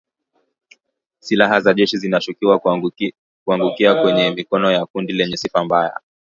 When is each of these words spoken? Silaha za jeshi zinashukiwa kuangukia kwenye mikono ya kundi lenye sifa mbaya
Silaha 1.19 1.61
za 1.61 1.73
jeshi 1.73 1.97
zinashukiwa 1.97 2.59
kuangukia 3.45 4.01
kwenye 4.03 4.31
mikono 4.31 4.71
ya 4.71 4.85
kundi 4.85 5.13
lenye 5.13 5.37
sifa 5.37 5.63
mbaya 5.63 5.99